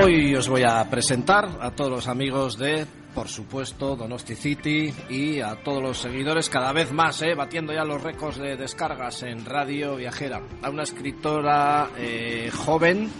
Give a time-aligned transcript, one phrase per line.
[0.00, 5.40] Hoy os voy a presentar a todos los amigos de, por supuesto, Donosti City y
[5.40, 9.44] a todos los seguidores, cada vez más, eh, batiendo ya los récords de descargas en
[9.44, 10.40] Radio Viajera.
[10.62, 13.10] A una escritora eh, joven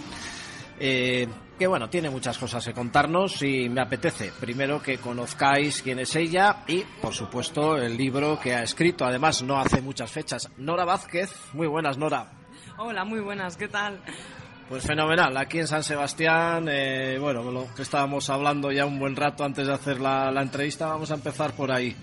[0.78, 1.26] eh,
[1.58, 6.14] que, bueno, tiene muchas cosas que contarnos y me apetece, primero, que conozcáis quién es
[6.14, 9.04] ella y, por supuesto, el libro que ha escrito.
[9.04, 10.48] Además, no hace muchas fechas.
[10.56, 11.34] Nora Vázquez.
[11.54, 12.30] Muy buenas, Nora.
[12.76, 14.00] Hola, muy buenas, ¿qué tal?
[14.68, 19.16] Pues fenomenal, aquí en San Sebastián, eh, bueno, lo que estábamos hablando ya un buen
[19.16, 21.96] rato antes de hacer la, la entrevista, vamos a empezar por ahí.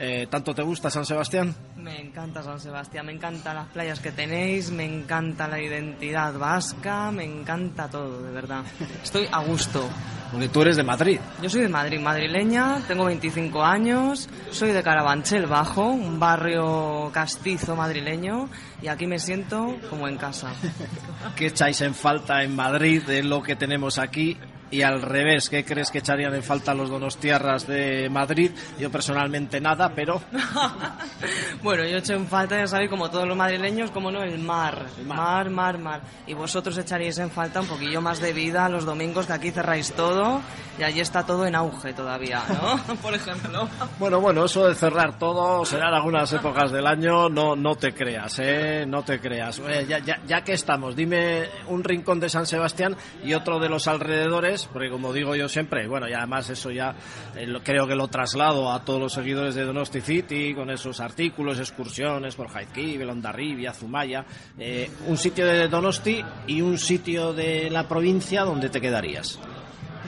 [0.00, 1.54] Eh, ¿Tanto te gusta San Sebastián?
[1.76, 7.10] Me encanta San Sebastián, me encantan las playas que tenéis, me encanta la identidad vasca,
[7.10, 8.62] me encanta todo, de verdad.
[9.02, 9.88] Estoy a gusto.
[10.30, 11.18] Porque tú eres de Madrid.
[11.42, 17.74] Yo soy de Madrid, madrileña, tengo 25 años, soy de Carabanchel Bajo, un barrio castizo
[17.74, 18.50] madrileño,
[18.82, 20.52] y aquí me siento como en casa.
[21.36, 24.36] ¿Qué echáis en falta en Madrid de lo que tenemos aquí?
[24.70, 28.50] Y al revés, ¿qué crees que echarían en falta los donostiarras de Madrid?
[28.78, 30.20] Yo personalmente nada, pero...
[31.62, 34.86] bueno, yo echo en falta, ya sabéis, como todos los madrileños, como no, el mar.
[34.98, 35.16] El mar.
[35.16, 36.00] mar, mar, mar.
[36.26, 39.92] Y vosotros echaríais en falta un poquillo más de vida los domingos, que aquí cerráis
[39.92, 40.40] todo,
[40.78, 42.94] y allí está todo en auge todavía, ¿no?
[43.02, 43.68] Por ejemplo.
[43.98, 47.92] Bueno, bueno, eso de cerrar todo será en algunas épocas del año, no, no te
[47.92, 48.84] creas, ¿eh?
[48.86, 49.58] No te creas.
[49.58, 53.68] Oye, ya, ya, ya que estamos, dime un rincón de San Sebastián y otro de
[53.68, 56.94] los alrededores, porque como digo yo siempre, bueno, y además eso ya
[57.36, 61.58] eh, creo que lo traslado a todos los seguidores de Donosti City, con esos artículos,
[61.58, 64.24] excursiones por Jaizkibel, Ondarribia, Zumaya,
[64.58, 69.38] eh, un sitio de Donosti y un sitio de la provincia donde te quedarías.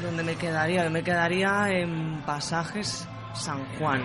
[0.03, 0.89] ¿Dónde me quedaría?
[0.89, 4.03] Me quedaría en Pasajes San Juan,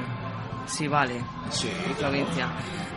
[0.65, 1.21] si vale.
[1.49, 2.49] Sí, provincia.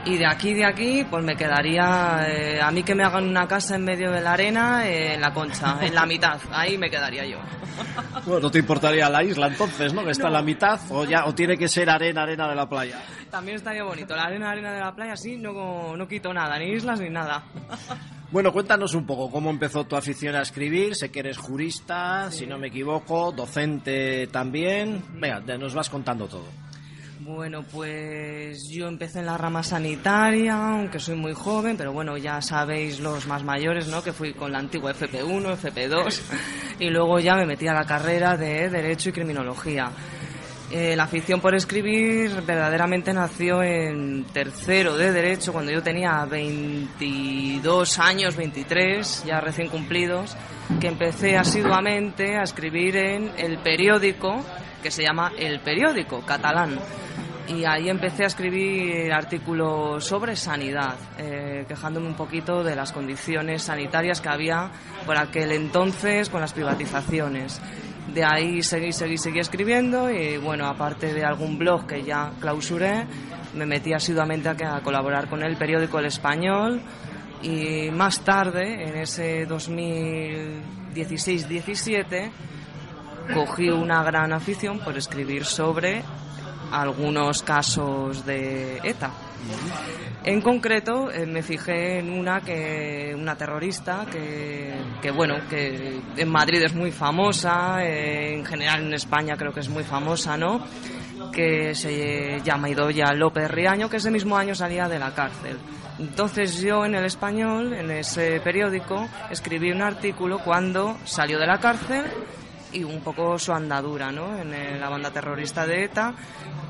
[0.05, 3.47] Y de aquí, de aquí, pues me quedaría, eh, a mí que me hagan una
[3.47, 6.89] casa en medio de la arena, eh, en la concha, en la mitad, ahí me
[6.89, 7.39] quedaría yo.
[8.27, 10.05] Bueno, no te importaría la isla entonces, ¿no?
[10.05, 12.69] Que está en la mitad o ya o tiene que ser arena, arena de la
[12.69, 13.01] playa.
[13.31, 16.73] También estaría bonito, la arena, arena de la playa, sí, no, no quito nada, ni
[16.73, 17.45] islas ni nada.
[18.31, 20.95] Bueno, cuéntanos un poco cómo empezó tu afición a escribir.
[20.95, 25.03] Sé que eres jurista, si no me equivoco, docente también.
[25.15, 26.45] Venga, nos vas contando todo.
[27.29, 32.41] Bueno, pues yo empecé en la rama sanitaria, aunque soy muy joven, pero bueno, ya
[32.41, 34.03] sabéis los más mayores, ¿no?
[34.03, 36.21] Que fui con la antigua FP1, FP2,
[36.79, 39.91] y luego ya me metí a la carrera de Derecho y Criminología.
[40.71, 47.99] Eh, la afición por escribir verdaderamente nació en tercero de Derecho, cuando yo tenía 22
[47.99, 50.35] años, 23, ya recién cumplidos,
[50.81, 54.43] que empecé asiduamente a escribir en el periódico
[54.83, 56.79] que se llama El Periódico Catalán.
[57.49, 63.63] Y ahí empecé a escribir artículos sobre sanidad, eh, quejándome un poquito de las condiciones
[63.63, 64.71] sanitarias que había
[65.07, 67.59] por aquel entonces con las privatizaciones.
[68.13, 73.07] De ahí seguí, seguí, seguí escribiendo y bueno, aparte de algún blog que ya clausuré,
[73.55, 76.83] me metí asiduamente a, a colaborar con el periódico El Español
[77.43, 82.31] y más tarde, en ese 2016-17,
[83.33, 86.03] cogí una gran afición por escribir sobre
[86.73, 89.11] algunos casos de ETA.
[90.25, 96.63] En concreto, eh, me fijé en una que una terrorista que, bueno, que en Madrid
[96.63, 100.61] es muy famosa, eh, en general en España creo que es muy famosa, ¿no?
[101.33, 105.57] Que se llama Idoya López Riaño, que ese mismo año salía de la cárcel.
[105.99, 111.59] Entonces yo en el español, en ese periódico, escribí un artículo cuando salió de la
[111.59, 112.05] cárcel
[112.73, 114.39] y un poco su andadura ¿no?
[114.39, 116.15] en la banda terrorista de ETA.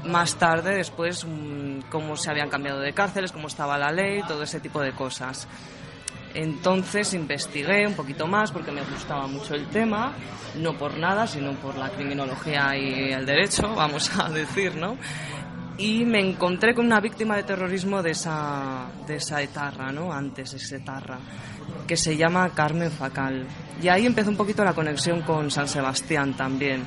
[0.05, 4.43] Más tarde, después, mm, cómo se habían cambiado de cárceles, cómo estaba la ley, todo
[4.43, 5.49] ese tipo de cosas.
[6.35, 10.13] Entonces investigué un poquito más porque me gustaba mucho el tema,
[10.57, 14.97] no por nada, sino por la criminología y el derecho, vamos a decir, ¿no?
[15.79, 20.13] Y me encontré con una víctima de terrorismo de esa, de esa etarra, ¿no?
[20.13, 21.19] Antes de esa etarra,
[21.89, 23.47] que se llama Carmen Facal.
[23.83, 26.85] Y ahí empezó un poquito la conexión con San Sebastián también.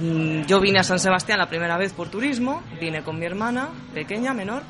[0.00, 3.68] Mm, yo vine a San Sebastián la primera vez por turismo, vine con mi hermana,
[3.94, 4.62] pequeña, menor,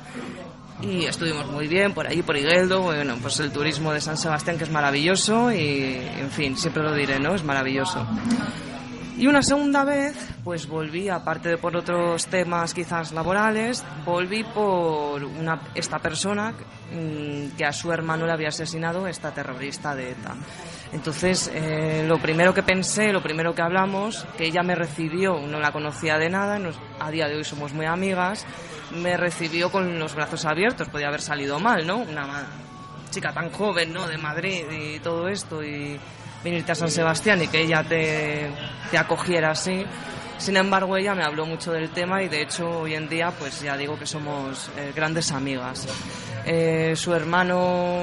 [0.83, 4.59] y estuvimos muy bien por allí, por Igueldo, bueno, pues el turismo de San Sebastián
[4.59, 7.35] que es maravilloso y, en fin, siempre lo diré, ¿no?
[7.35, 8.07] Es maravilloso.
[9.19, 10.15] Y una segunda vez,
[10.45, 17.57] pues volví, aparte de por otros temas quizás laborales, volví por una, esta persona mm,
[17.57, 20.35] que a su hermano le había asesinado esta terrorista de ETA.
[20.93, 25.61] Entonces, eh, lo primero que pensé, lo primero que hablamos, que ella me recibió, no
[25.61, 26.61] la conocía de nada,
[27.01, 28.45] a día de hoy somos muy amigas,
[28.91, 31.97] me recibió con los brazos abiertos, podía haber salido mal, ¿no?
[31.97, 32.47] Una
[33.11, 34.07] chica tan joven, ¿no?
[34.07, 35.99] De Madrid y todo esto, y
[36.43, 38.51] venirte a San Sebastián y que ella te,
[38.91, 39.85] te acogiera así.
[40.39, 43.63] Sin embargo, ella me habló mucho del tema y de hecho hoy en día, pues
[43.63, 45.87] ya digo que somos eh, grandes amigas.
[46.45, 48.03] Eh, su hermano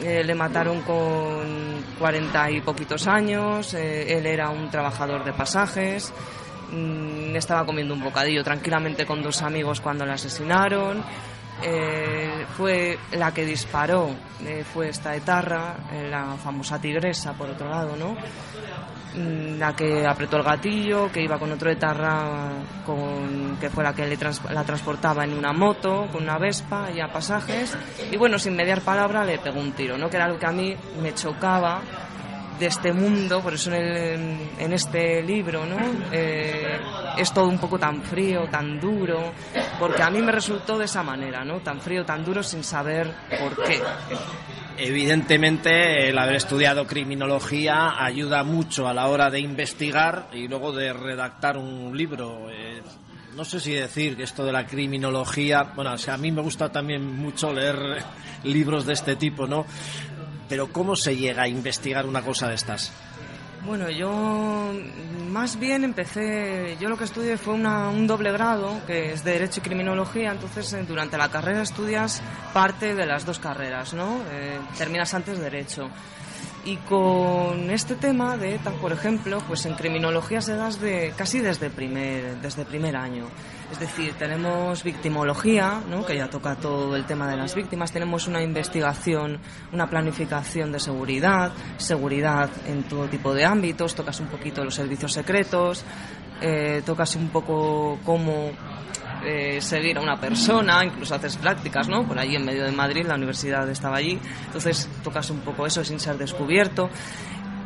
[0.00, 6.12] eh, le mataron con cuarenta y poquitos años, él era un trabajador de pasajes,
[6.70, 11.02] mm, estaba comiendo un bocadillo tranquilamente con dos amigos cuando le asesinaron.
[11.66, 14.10] Eh, fue la que disparó,
[14.44, 18.14] eh, fue esta etarra, eh, la famosa tigresa, por otro lado, ¿no?
[19.14, 22.50] Mm, la que apretó el gatillo, que iba con otro etarra,
[22.84, 24.18] con, que fue la que le
[24.50, 27.74] la transportaba en una moto, con una Vespa y a pasajes,
[28.10, 30.10] y bueno, sin mediar palabra le pegó un tiro, ¿no?
[30.10, 31.80] Que era algo que a mí me chocaba
[32.68, 35.76] este mundo, por eso en, en este libro, ¿no?
[36.12, 36.78] Eh,
[37.16, 39.32] es todo un poco tan frío, tan duro,
[39.78, 41.60] porque a mí me resultó de esa manera, ¿no?
[41.60, 43.80] Tan frío, tan duro sin saber por qué.
[44.76, 50.92] Evidentemente, el haber estudiado criminología ayuda mucho a la hora de investigar y luego de
[50.92, 52.50] redactar un libro.
[52.50, 52.82] Eh,
[53.36, 57.04] no sé si decir que esto de la criminología, bueno, a mí me gusta también
[57.16, 58.02] mucho leer
[58.44, 59.64] libros de este tipo, ¿no?
[60.54, 62.92] Pero ¿cómo se llega a investigar una cosa de estas?
[63.66, 64.72] Bueno, yo
[65.32, 69.58] más bien empecé, yo lo que estudié fue un doble grado, que es de Derecho
[69.58, 72.22] y Criminología, entonces eh, durante la carrera estudias
[72.52, 74.20] parte de las dos carreras, ¿no?
[74.30, 75.90] Eh, terminas antes Derecho.
[76.64, 81.40] Y con este tema de ETA, por ejemplo, pues en criminología se da de, casi
[81.40, 83.26] desde primer, desde primer año.
[83.74, 86.06] Es decir, tenemos victimología, ¿no?
[86.06, 89.40] que ya toca todo el tema de las víctimas, tenemos una investigación,
[89.72, 95.12] una planificación de seguridad, seguridad en todo tipo de ámbitos, tocas un poquito los servicios
[95.12, 95.84] secretos,
[96.40, 98.52] eh, tocas un poco cómo
[99.24, 102.06] eh, seguir a una persona, incluso haces prácticas, ¿no?
[102.06, 105.82] Por allí en medio de Madrid, la universidad estaba allí, entonces tocas un poco eso
[105.82, 106.90] sin ser descubierto.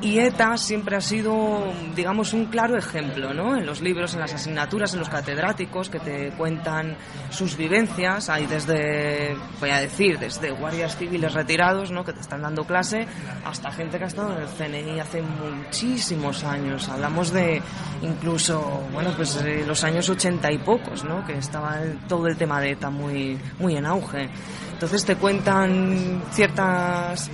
[0.00, 3.56] Y ETA siempre ha sido, digamos, un claro ejemplo, ¿no?
[3.56, 6.96] En los libros, en las asignaturas, en los catedráticos que te cuentan
[7.30, 8.28] sus vivencias.
[8.28, 12.04] Hay desde, voy a decir, desde guardias civiles retirados, ¿no?
[12.04, 13.08] Que te están dando clase,
[13.44, 16.88] hasta gente que ha estado en el CNI hace muchísimos años.
[16.88, 17.60] Hablamos de
[18.02, 21.26] incluso, bueno, pues los años ochenta y pocos, ¿no?
[21.26, 24.28] Que estaba todo el tema de ETA muy, muy en auge.
[24.74, 27.28] Entonces te cuentan ciertas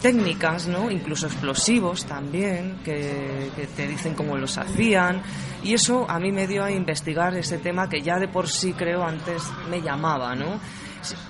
[0.00, 0.90] técnicas, ¿no?
[0.90, 5.22] incluso explosivos también, que, te dicen cómo los hacían.
[5.62, 8.72] Y eso a mí me dio a investigar ese tema que ya de por sí
[8.72, 10.60] creo antes me llamaba, ¿no?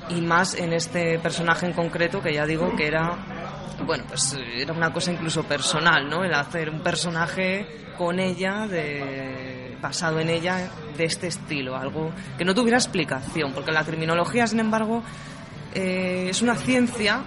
[0.09, 3.17] Y más en este personaje en concreto que ya digo que era,
[3.85, 6.25] bueno, pues era una cosa incluso personal, ¿no?
[6.25, 12.45] El hacer un personaje con ella, de, basado en ella, de este estilo, algo que
[12.45, 15.03] no tuviera explicación, porque la criminología, sin embargo,
[15.75, 17.23] eh, es una ciencia,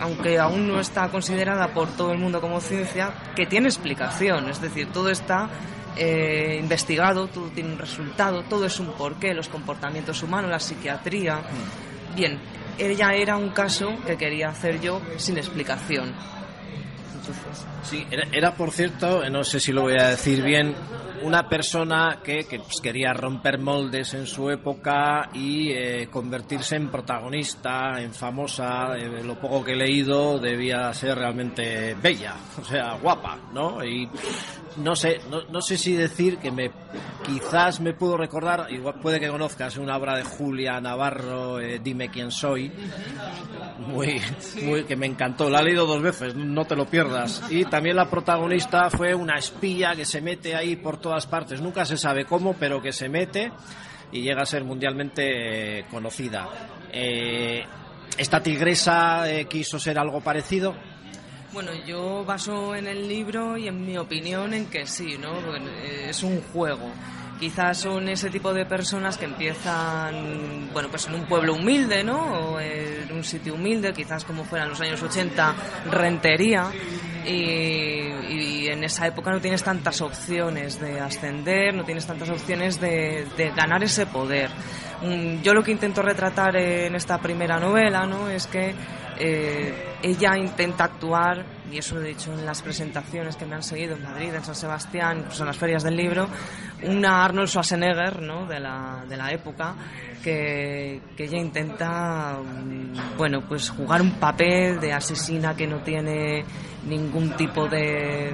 [0.00, 4.48] aunque aún no está considerada por todo el mundo como ciencia, que tiene explicación.
[4.48, 5.48] Es decir, todo está
[5.96, 11.40] eh, investigado, todo tiene un resultado, todo es un porqué, los comportamientos humanos, la psiquiatría.
[12.14, 12.38] Bien,
[12.78, 16.12] ella era un caso que quería hacer yo sin explicación.
[17.82, 20.74] Sí, era, por cierto, no sé si lo voy a decir bien,
[21.26, 26.88] una persona que, que pues, quería romper moldes en su época y eh, convertirse en
[26.88, 28.96] protagonista, en famosa.
[28.96, 33.84] Eh, lo poco que he leído debía ser realmente bella, o sea, guapa, ¿no?
[33.84, 34.08] Y
[34.76, 36.70] no sé, no, no sé si decir que me
[37.24, 42.08] quizás me puedo recordar, igual puede que conozcas una obra de Julia Navarro, eh, Dime
[42.08, 42.70] quién soy,
[43.78, 44.20] muy,
[44.62, 47.42] muy, que me encantó, la he leído dos veces, no te lo pierdas.
[47.50, 51.96] Y también la protagonista fue una espía que se mete ahí por partes, nunca se
[51.96, 53.50] sabe cómo, pero que se mete
[54.12, 56.48] y llega a ser mundialmente eh, conocida.
[56.92, 57.64] Eh,
[58.18, 60.74] ¿Esta tigresa eh, quiso ser algo parecido?
[61.52, 65.32] Bueno, yo baso en el libro y en mi opinión en que sí, ¿no?
[65.80, 66.90] Es un juego.
[67.38, 72.52] Quizás son ese tipo de personas que empiezan, bueno, pues en un pueblo humilde, ¿no?
[72.52, 75.54] O en un sitio humilde, quizás como fueran los años 80,
[75.90, 76.70] rentería.
[77.26, 82.80] Y, y en esa época no tienes tantas opciones de ascender, no tienes tantas opciones
[82.80, 83.26] de,
[83.56, 84.50] ganar ese poder.
[85.02, 88.28] Mm, Yo lo que intento retratar en esta primera novela, ¿no?
[88.28, 88.74] Es que
[89.18, 93.96] eh, ella intenta actuar, y eso he dicho en las presentaciones que me han seguido
[93.96, 96.28] en Madrid, en San Sebastián, incluso en las ferias del libro,
[96.82, 98.46] una Arnold Schwarzenegger ¿no?
[98.46, 99.74] de, la, de la época
[100.22, 106.44] que, que ella intenta mm, bueno, pues jugar un papel de asesina que no tiene
[106.86, 108.32] ningún tipo de,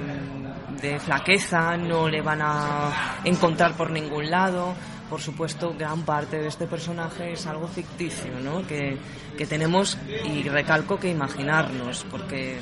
[0.81, 4.75] de flaqueza, no le van a encontrar por ningún lado
[5.13, 8.65] por supuesto, gran parte de este personaje es algo ficticio, ¿no?
[8.65, 8.97] Que,
[9.37, 12.57] que tenemos, y recalco, que imaginarnos, porque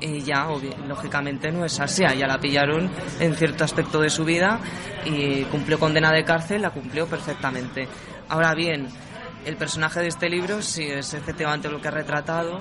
[0.00, 0.46] ella,
[0.86, 2.04] lógicamente, no es así.
[2.04, 2.90] A ella la pillaron
[3.20, 4.60] en cierto aspecto de su vida
[5.04, 7.88] y cumplió condena de cárcel, la cumplió perfectamente.
[8.28, 8.88] Ahora bien,
[9.44, 12.60] el personaje de este libro sí es efectivamente lo que ha retratado,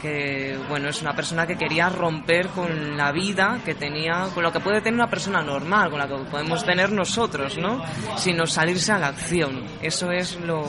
[0.00, 4.52] que bueno, es una persona que quería romper con la vida que tenía, con lo
[4.52, 7.82] que puede tener una persona normal, con la que podemos tener nosotros, ¿no?
[8.16, 9.64] Sino salirse a la acción.
[9.82, 10.64] Eso es lo,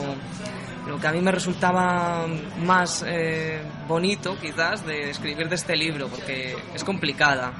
[0.86, 2.26] lo que a mí me resultaba
[2.64, 7.52] más eh, bonito, quizás, de escribir de este libro, porque es complicada.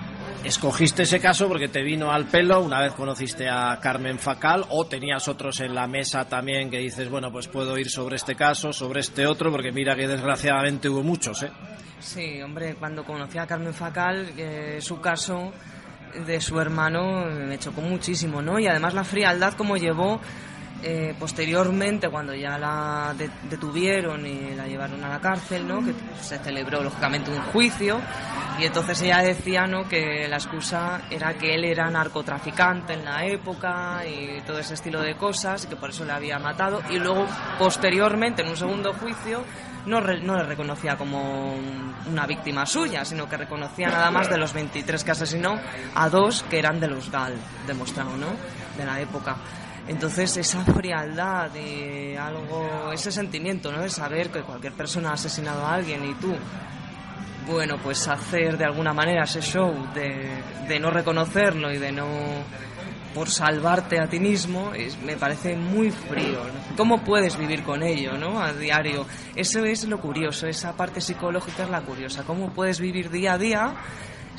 [0.42, 4.86] Escogiste ese caso porque te vino al pelo una vez conociste a Carmen Facal o
[4.86, 8.72] tenías otros en la mesa también que dices, bueno, pues puedo ir sobre este caso,
[8.72, 11.50] sobre este otro, porque mira que desgraciadamente hubo muchos, ¿eh?
[11.98, 15.52] Sí, hombre, cuando conocí a Carmen Facal, eh, su caso
[16.26, 18.58] de su hermano me chocó muchísimo, ¿no?
[18.58, 20.20] Y además la frialdad como llevó
[20.82, 25.84] eh, posteriormente, cuando ya la de- detuvieron y la llevaron a la cárcel, ¿no?
[25.84, 28.00] Que se celebró lógicamente un juicio
[28.58, 29.88] y entonces ella decía, ¿no?
[29.88, 35.00] Que la excusa era que él era narcotraficante en la época y todo ese estilo
[35.02, 37.26] de cosas y que por eso le había matado y luego
[37.58, 39.44] posteriormente en un segundo juicio
[39.86, 44.28] no, re- no le reconocía como un- una víctima suya, sino que reconocía nada más
[44.30, 45.58] de los 23 que asesinó
[45.94, 47.34] a dos que eran de los GAL,
[47.66, 48.26] demostrado, ¿no?
[48.76, 49.36] De la época.
[49.90, 53.80] Entonces esa frialdad y algo, ese sentimiento, ¿no?
[53.82, 56.32] De saber que cualquier persona ha asesinado a alguien y tú,
[57.46, 60.28] bueno, pues hacer de alguna manera ese show de,
[60.68, 62.06] de no reconocerlo y de no
[63.14, 66.38] por salvarte a ti mismo es- me parece muy frío.
[66.76, 68.40] ¿Cómo puedes vivir con ello, no?
[68.40, 69.04] A diario.
[69.34, 72.22] Eso es lo curioso, esa parte psicológica es la curiosa.
[72.22, 73.74] ¿Cómo puedes vivir día a día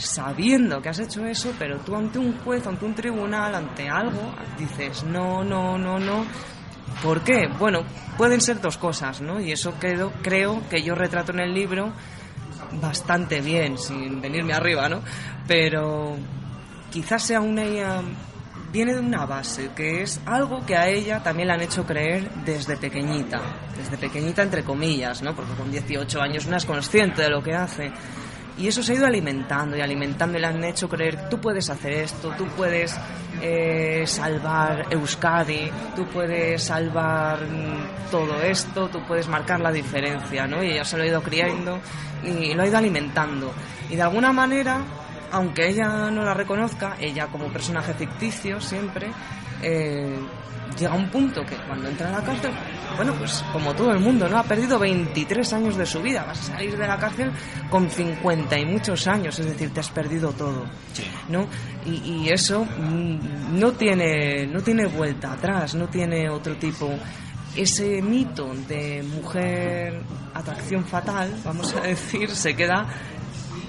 [0.05, 4.33] sabiendo que has hecho eso, pero tú ante un juez, ante un tribunal, ante algo,
[4.57, 6.25] dices no, no, no, no.
[7.03, 7.47] ¿Por qué?
[7.57, 7.83] Bueno,
[8.17, 9.39] pueden ser dos cosas, ¿no?
[9.39, 11.91] Y eso creo, creo que yo retrato en el libro
[12.81, 15.01] bastante bien, sin venirme arriba, ¿no?
[15.47, 16.15] Pero
[16.91, 18.01] quizás sea una idea-
[18.71, 22.29] viene de una base, que es algo que a ella también le han hecho creer
[22.45, 23.41] desde pequeñita,
[23.75, 25.35] desde pequeñita entre comillas, ¿no?
[25.35, 27.91] Porque con 18 años no es consciente de lo que hace.
[28.57, 31.69] Y eso se ha ido alimentando y alimentando y le han hecho creer, tú puedes
[31.69, 32.95] hacer esto, tú puedes
[33.41, 40.63] eh, salvar Euskadi, tú puedes salvar mm, todo esto, tú puedes marcar la diferencia, ¿no?
[40.63, 41.79] Y ella se lo ha ido criando
[42.23, 43.53] y lo ha ido alimentando.
[43.89, 44.81] Y de alguna manera,
[45.31, 49.11] aunque ella no la reconozca, ella como personaje ficticio siempre,
[49.63, 50.19] eh,
[50.81, 52.51] llega a un punto que cuando entra en la cárcel,
[52.95, 54.37] bueno, pues como todo el mundo, ¿no?
[54.37, 57.31] Ha perdido 23 años de su vida, vas a salir de la cárcel
[57.69, 60.65] con 50 y muchos años, es decir, te has perdido todo,
[61.29, 61.45] ¿no?
[61.85, 66.89] Y, y eso mm, no tiene, no tiene vuelta atrás, no tiene otro tipo.
[67.55, 70.01] Ese mito de mujer
[70.33, 72.87] atracción fatal, vamos a decir, se queda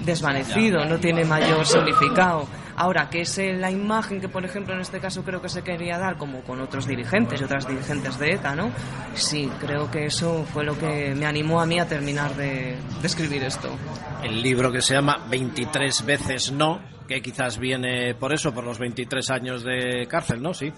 [0.03, 2.47] desvanecido, no tiene mayor significado.
[2.75, 5.61] Ahora, que es eh, la imagen que, por ejemplo, en este caso creo que se
[5.63, 8.71] quería dar, como con otros dirigentes y otras dirigentes de ETA, ¿no?
[9.13, 13.07] Sí, creo que eso fue lo que me animó a mí a terminar de, de
[13.07, 13.69] escribir esto.
[14.23, 18.79] El libro que se llama 23 veces no, que quizás viene por eso, por los
[18.79, 20.53] 23 años de cárcel, ¿no?
[20.53, 20.71] Sí.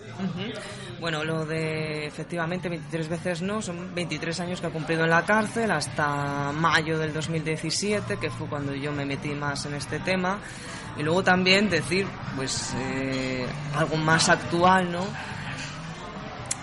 [1.06, 5.24] Bueno, lo de efectivamente 23 veces no, son 23 años que ha cumplido en la
[5.24, 10.40] cárcel hasta mayo del 2017, que fue cuando yo me metí más en este tema.
[10.98, 13.46] Y luego también decir, pues, eh,
[13.76, 15.06] algo más actual, ¿no?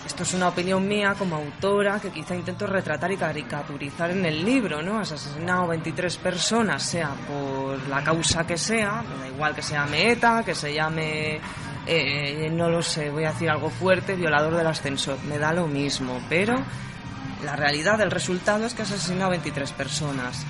[0.04, 4.44] Esto es una opinión mía como autora que quizá intento retratar y caricaturizar en el
[4.44, 4.98] libro, ¿no?
[4.98, 10.10] Has asesinado 23 personas, sea por la causa que sea, da igual que se llame
[10.10, 11.40] ETA, que se llame,
[11.86, 15.66] eh, no lo sé, voy a decir algo fuerte, violador del ascensor, me da lo
[15.66, 16.54] mismo, pero
[17.44, 20.46] la realidad del resultado es que has asesinado 23 personas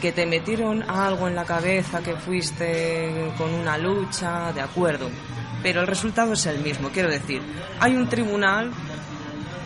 [0.00, 5.10] que te metieron algo en la cabeza, que fuiste con una lucha, de acuerdo,
[5.62, 6.90] pero el resultado es el mismo.
[6.90, 7.42] Quiero decir,
[7.80, 8.70] hay un tribunal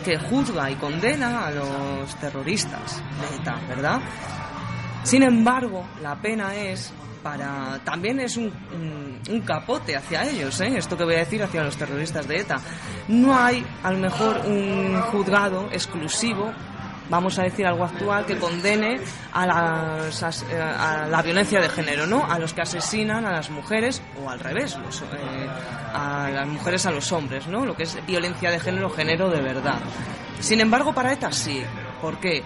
[0.03, 4.01] que juzga y condena a los terroristas de ETA, ¿verdad?
[5.03, 6.91] Sin embargo, la pena es
[7.23, 8.51] para también es un,
[9.45, 10.77] capote hacia ellos, ¿eh?
[10.77, 12.57] esto que voy a decir hacia los terroristas de ETA.
[13.07, 16.53] No hay, a lo mejor, un juzgado exclusivo
[17.09, 18.99] vamos a decir algo actual, que condene
[19.33, 22.25] a, la violencia de género, ¿no?
[22.25, 25.47] A los que asesinan a las mujeres o al revés, eh,
[25.93, 27.65] a las mujeres a los hombres, ¿no?
[27.65, 29.79] Lo que es violencia de género, género de verdad.
[30.39, 31.63] Sin embargo, para ETA sí.
[32.01, 32.43] ¿Por qué?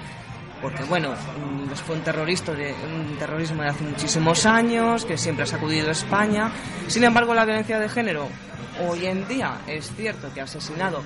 [0.61, 5.43] Porque bueno, mm, fue un, terrorista de, un terrorismo de hace muchísimos años, que siempre
[5.43, 6.51] ha sacudido España.
[6.87, 8.27] Sin embargo, la violencia de género
[8.87, 11.01] hoy en día es cierto que ha asesinado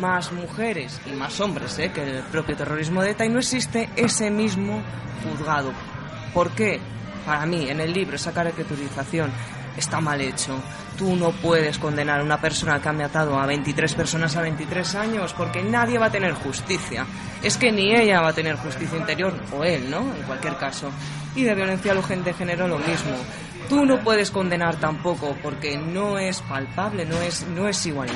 [0.00, 1.92] más mujeres y más hombres ¿eh?
[1.92, 4.82] que el propio terrorismo de ETA y no existe ese mismo
[5.22, 5.72] juzgado.
[6.32, 6.80] ¿Por qué?
[7.24, 9.32] Para mí, en el libro, esa caracterización
[9.76, 10.58] está mal hecho.
[10.96, 14.94] Tú no puedes condenar a una persona que ha matado a 23 personas a 23
[14.94, 17.06] años porque nadie va a tener justicia.
[17.42, 20.00] Es que ni ella va a tener justicia interior, o él, ¿no?
[20.00, 20.90] En cualquier caso.
[21.34, 23.16] Y de violencia de género lo mismo
[23.68, 28.08] tú no puedes condenar tampoco porque no es palpable, no es, no es igual,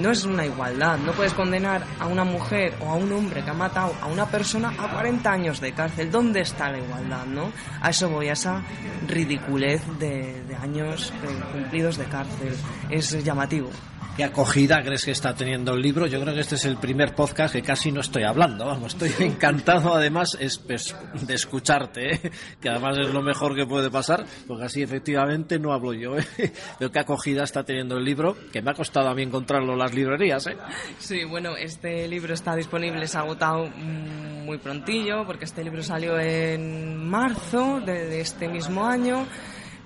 [0.00, 0.98] no es una igualdad.
[0.98, 4.26] No puedes condenar a una mujer o a un hombre que ha matado a una
[4.26, 6.10] persona a 40 años de cárcel.
[6.10, 7.52] ¿Dónde está la igualdad, no?
[7.80, 8.62] A eso voy, a esa
[9.06, 11.12] ridiculez de, de años
[11.52, 12.56] cumplidos de cárcel.
[12.90, 13.70] Es llamativo.
[14.16, 16.06] ¿Qué acogida crees que está teniendo el libro?
[16.06, 18.66] Yo creo que este es el primer podcast que casi no estoy hablando.
[18.66, 22.30] Vamos, estoy encantado además de escucharte, ¿eh?
[22.60, 26.18] que además es lo mejor que puede pasar, porque así efectivamente no hablo yo.
[26.18, 26.26] ¿eh?
[26.78, 29.78] Pero qué acogida está teniendo el libro, que me ha costado a mí encontrarlo en
[29.78, 30.46] las librerías.
[30.46, 30.58] ¿eh?
[30.98, 36.18] Sí, bueno, este libro está disponible, se ha agotado muy prontillo, porque este libro salió
[36.18, 39.26] en marzo de este mismo año.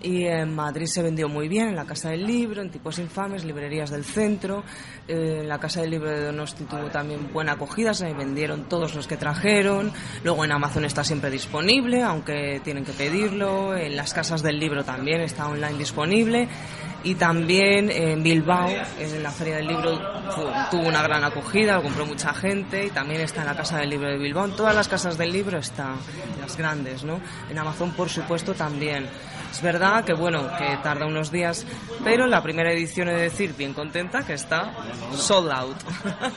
[0.07, 3.45] Y en Madrid se vendió muy bien, en la Casa del Libro, en Tipos Infames,
[3.45, 4.63] librerías del centro.
[5.09, 8.95] Eh, en la Casa del Libro de Donosti tuvo también buena acogida, se vendieron todos
[8.95, 9.91] los que trajeron.
[10.23, 13.77] Luego en Amazon está siempre disponible, aunque tienen que pedirlo.
[13.77, 16.47] En las casas del libro también está online disponible.
[17.05, 19.99] Y también en Bilbao, en la Feria del Libro,
[20.71, 22.87] tuvo una gran acogida, lo compró mucha gente.
[22.87, 24.47] Y también está en la Casa del Libro de Bilbao.
[24.47, 25.95] En todas las casas del libro está,
[26.41, 27.21] las grandes, ¿no?
[27.49, 29.07] En Amazon, por supuesto, también.
[29.51, 31.65] Es verdad que bueno, que tarda unos días,
[32.05, 34.73] pero la primera edición he de decir bien contenta que está
[35.15, 35.77] sold out.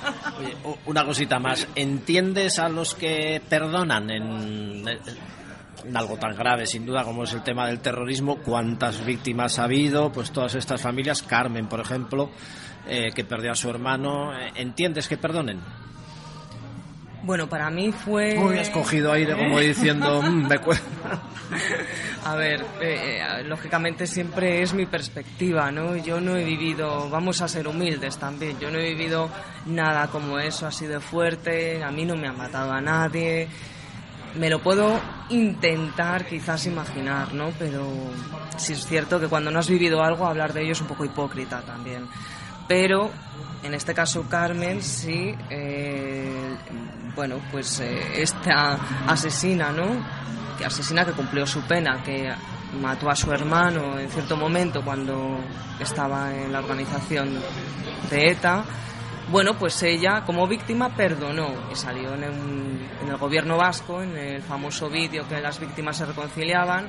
[0.86, 4.86] Una cosita más, ¿entiendes a los que perdonan en,
[5.94, 8.38] algo tan grave sin duda como es el tema del terrorismo?
[8.38, 10.12] ¿Cuántas víctimas ha habido?
[10.12, 12.32] Pues todas estas familias, Carmen por ejemplo,
[12.88, 15.60] eh, que perdió a su hermano, eh, ¿entiendes que perdonen?
[17.24, 18.38] Bueno, para mí fue...
[18.38, 20.60] Uy, has cogido aire como diciendo, mm, me
[22.26, 25.96] A ver, eh, eh, lógicamente siempre es mi perspectiva, ¿no?
[25.96, 29.30] Yo no he vivido, vamos a ser humildes también, yo no he vivido
[29.66, 33.48] nada como eso, así de fuerte, a mí no me ha matado a nadie,
[34.36, 37.52] me lo puedo intentar quizás imaginar, ¿no?
[37.58, 37.88] Pero
[38.58, 41.06] sí es cierto que cuando no has vivido algo, hablar de ello es un poco
[41.06, 42.08] hipócrita también.
[42.68, 43.10] Pero
[43.64, 46.56] en este caso Carmen sí, eh,
[47.16, 48.74] bueno, pues eh, esta
[49.08, 50.06] asesina, ¿no?
[50.58, 52.30] Que asesina que cumplió su pena, que
[52.80, 55.40] mató a su hermano en cierto momento cuando
[55.80, 57.40] estaba en la organización
[58.10, 58.64] de ETA.
[59.32, 64.42] Bueno, pues ella como víctima perdonó y salió en, en el gobierno vasco, en el
[64.42, 66.88] famoso vídeo que las víctimas se reconciliaban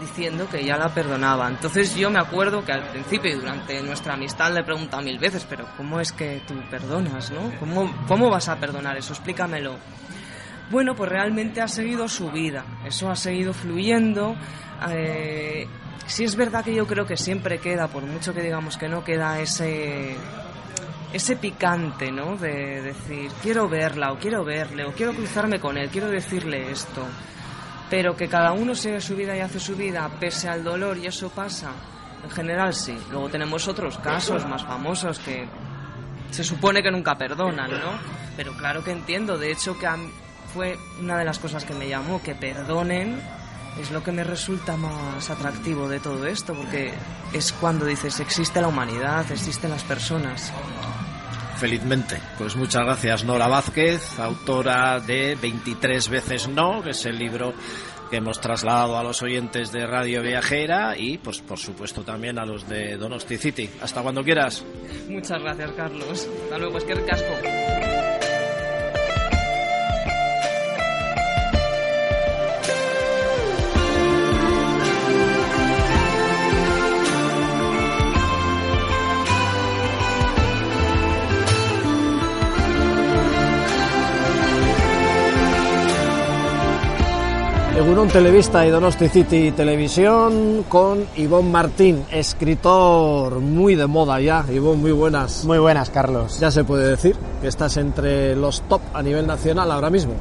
[0.00, 1.48] diciendo que ya la perdonaba.
[1.48, 5.46] Entonces yo me acuerdo que al principio y durante nuestra amistad le he mil veces,
[5.48, 7.52] pero ¿cómo es que tú perdonas, no?
[7.58, 9.12] ¿Cómo, cómo vas a perdonar eso?
[9.12, 9.76] Explícamelo.
[10.70, 14.36] Bueno, pues realmente ha seguido su vida, eso ha seguido fluyendo.
[14.90, 15.66] Eh,
[16.06, 19.02] sí es verdad que yo creo que siempre queda, por mucho que digamos que no,
[19.02, 20.16] queda ese
[21.12, 22.36] ese picante, ¿no?
[22.36, 27.06] De decir, quiero verla o quiero verle o quiero cruzarme con él, quiero decirle esto
[27.90, 31.06] pero que cada uno sigue su vida y hace su vida pese al dolor y
[31.06, 31.72] eso pasa.
[32.22, 32.98] En general sí.
[33.10, 35.48] Luego tenemos otros casos más famosos que
[36.30, 37.98] se supone que nunca perdonan, ¿no?
[38.36, 39.38] Pero claro que entiendo.
[39.38, 39.88] De hecho, que
[40.52, 43.20] fue una de las cosas que me llamó, que perdonen
[43.80, 46.92] es lo que me resulta más atractivo de todo esto, porque
[47.32, 50.52] es cuando dices, existe la humanidad, existen las personas.
[51.58, 52.20] Felizmente.
[52.38, 57.52] Pues muchas gracias Nora Vázquez, autora de 23 veces no, que es el libro
[58.10, 62.46] que hemos trasladado a los oyentes de Radio Viajera y pues por supuesto también a
[62.46, 63.68] los de Donosti City.
[63.82, 64.64] Hasta cuando quieras.
[65.08, 66.28] Muchas gracias Carlos.
[66.44, 67.77] Hasta luego, es que casco.
[87.98, 94.44] Egunon Televista y Donosti City Televisión con Ivón Martín, escritor muy de moda ya.
[94.48, 95.44] Ivón, muy buenas.
[95.44, 96.38] Muy buenas, Carlos.
[96.38, 100.12] Ya se puede decir que estás entre los top a nivel nacional ahora mismo.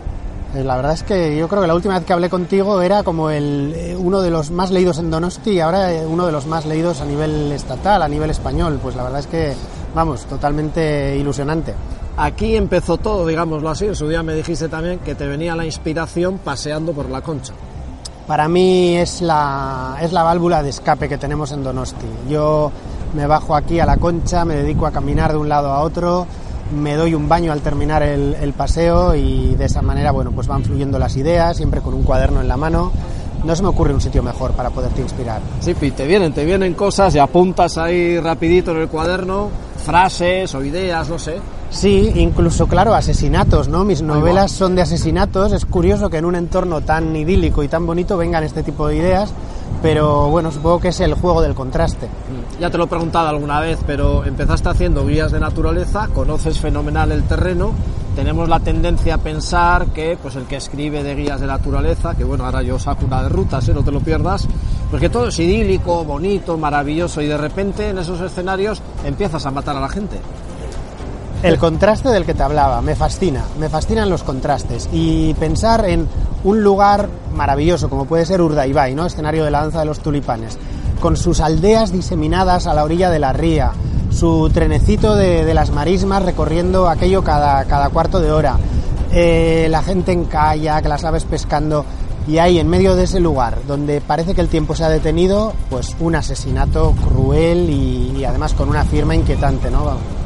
[0.55, 3.03] Eh, la verdad es que yo creo que la última vez que hablé contigo era
[3.03, 6.31] como el, eh, uno de los más leídos en Donosti y ahora eh, uno de
[6.31, 8.79] los más leídos a nivel estatal, a nivel español.
[8.81, 9.53] Pues la verdad es que,
[9.93, 11.75] vamos, totalmente ilusionante.
[12.17, 13.85] Aquí empezó todo, digámoslo así.
[13.85, 17.53] En su día me dijiste también que te venía la inspiración paseando por la concha.
[18.25, 22.07] Para mí es la, es la válvula de escape que tenemos en Donosti.
[22.29, 22.71] Yo
[23.13, 26.27] me bajo aquí a la concha, me dedico a caminar de un lado a otro,
[26.75, 30.47] me doy un baño al terminar el, el paseo y de esa manera, bueno, pues
[30.47, 32.91] van fluyendo las ideas, siempre con un cuaderno en la mano
[33.43, 35.41] no se me ocurre un sitio mejor para poderte inspirar.
[35.59, 39.49] Sí, te vienen, te vienen cosas y apuntas ahí rapidito en el cuaderno,
[39.85, 41.37] frases o ideas, no sé.
[41.69, 43.83] Sí, incluso, claro, asesinatos, ¿no?
[43.83, 45.51] Mis novelas son de asesinatos.
[45.51, 48.95] Es curioso que en un entorno tan idílico y tan bonito vengan este tipo de
[48.95, 49.33] ideas,
[49.81, 52.07] pero bueno, supongo que es el juego del contraste.
[52.07, 56.57] Mm, ya te lo he preguntado alguna vez, pero empezaste haciendo guías de naturaleza, conoces
[56.59, 57.73] fenomenal el terreno,
[58.15, 62.23] tenemos la tendencia a pensar que pues el que escribe de guías de naturaleza, que
[62.23, 63.73] bueno, ahora yo saco una de rutas, ¿eh?
[63.75, 64.47] no te lo pierdas,
[64.89, 69.51] pues que todo es idílico, bonito, maravilloso y de repente en esos escenarios empiezas a
[69.51, 70.19] matar a la gente.
[71.43, 76.07] El contraste del que te hablaba, me fascina, me fascinan los contrastes y pensar en
[76.43, 79.05] un lugar maravilloso como puede ser Urdaibai, ¿no?
[79.05, 80.57] escenario de la danza de los tulipanes,
[80.99, 83.71] con sus aldeas diseminadas a la orilla de la ría,
[84.09, 88.57] su trenecito de, las marismas recorriendo aquello cada, cada cuarto de hora,
[89.11, 91.85] eh, la gente en kayak, las aves pescando
[92.27, 95.53] y ahí en medio de ese lugar donde parece que el tiempo se ha detenido,
[95.69, 100.16] pues un asesinato cruel y, y además con una firma inquietante, ¿no?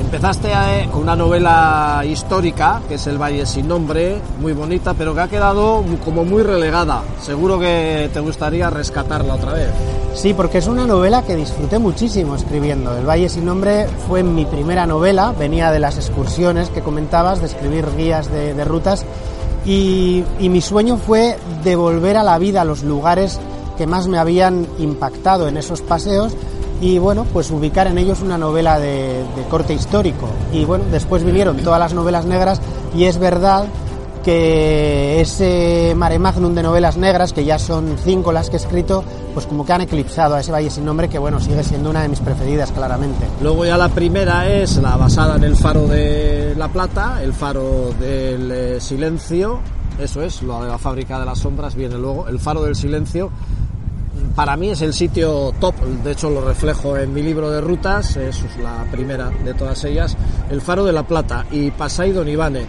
[0.00, 5.14] Empezaste eh, con una novela histórica, que es El Valle sin Nombre, muy bonita, pero
[5.14, 7.02] que ha quedado como muy relegada.
[7.20, 9.70] Seguro que te gustaría rescatarla otra vez.
[10.14, 12.96] Sí, porque es una novela que disfruté muchísimo escribiendo.
[12.96, 17.46] El Valle sin Nombre fue mi primera novela, venía de las excursiones que comentabas, de
[17.46, 19.04] escribir guías de, rutas,
[19.66, 23.38] y, y mi sueño fue devolver a la vida los lugares
[23.76, 26.34] que más me habían impactado en esos paseos
[26.80, 30.28] y bueno, pues ubicar en ellos una novela de, corte histórico.
[30.52, 32.60] Y bueno, después vinieron todas las novelas negras
[32.94, 33.66] y es verdad
[34.24, 39.02] que ese mare magnum de novelas negras, que ya son cinco las que he escrito,
[39.32, 42.02] pues como que han eclipsado a ese Valle sin nombre, que bueno, sigue siendo una
[42.02, 43.24] de mis preferidas, claramente.
[43.42, 47.92] Luego ya la primera es la basada en el faro de La Plata, el faro
[47.98, 49.60] del eh, silencio,
[49.98, 53.30] eso es, lo de la fábrica de las sombras viene luego, el faro del silencio,
[54.34, 58.16] para mí es el sitio top, de hecho lo reflejo en mi libro de rutas,
[58.16, 60.16] es la primera de todas ellas,
[60.50, 62.66] El Faro de la Plata y Pasay Don Ivane.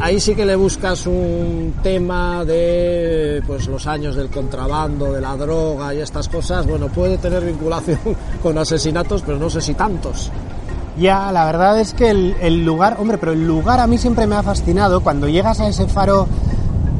[0.00, 5.36] Ahí sí que le buscas un tema de pues los años del contrabando, de la
[5.36, 6.66] droga y estas cosas.
[6.66, 7.98] Bueno, puede tener vinculación
[8.42, 10.30] con asesinatos, pero no sé si tantos.
[10.98, 14.26] Ya, la verdad es que el, el lugar, hombre, pero el lugar a mí siempre
[14.26, 15.02] me ha fascinado.
[15.02, 16.26] Cuando llegas a ese faro,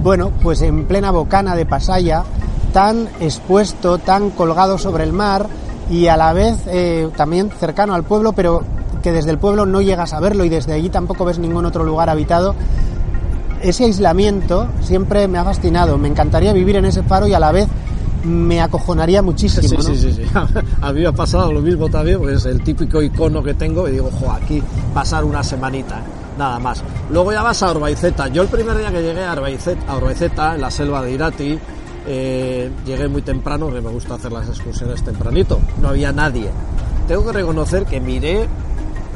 [0.02, 2.24] bueno, pues en plena bocana de Pasaya,
[2.72, 5.46] tan expuesto, tan colgado sobre el mar
[5.90, 8.62] y a la vez eh, también cercano al pueblo, pero
[9.02, 11.84] que desde el pueblo no llegas a verlo y desde allí tampoco ves ningún otro
[11.84, 12.54] lugar habitado.
[13.62, 15.98] Ese aislamiento siempre me ha fascinado.
[15.98, 17.68] Me encantaría vivir en ese faro y a la vez
[18.24, 19.82] me acojonaría muchísimo.
[19.82, 20.22] Sí, sí, sí, sí.
[20.80, 23.88] A mí me ha pasado lo mismo también, porque es el típico icono que tengo
[23.88, 24.62] y digo, jo, aquí
[24.94, 26.00] pasar una semanita,
[26.38, 26.82] nada más.
[27.10, 28.28] Luego ya vas a Orbaiceta.
[28.28, 31.58] Yo el primer día que llegué a Orbaiceta, a en la selva de Irati,
[32.06, 36.50] eh, llegué muy temprano, me gusta hacer las excursiones tempranito, no había nadie.
[37.08, 38.46] Tengo que reconocer que miré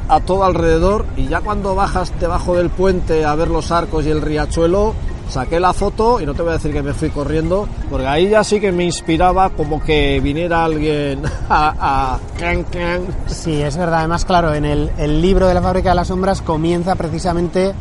[0.09, 4.09] a todo alrededor y ya cuando bajas debajo del puente a ver los arcos y
[4.09, 4.93] el riachuelo,
[5.29, 8.29] saqué la foto y no te voy a decir que me fui corriendo, porque ahí
[8.29, 12.13] ya sí que me inspiraba como que viniera alguien a...
[12.13, 12.19] a
[13.27, 13.99] Sí, es verdad.
[13.99, 17.73] Además, claro, en el libro de la fábrica de las sombras comienza precisamente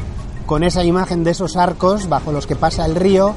[0.47, 3.35] con esa imagen de esos arcos bajo los que pasa el río